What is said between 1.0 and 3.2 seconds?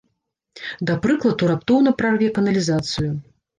прыкладу, раптоўна прарве каналізацыю.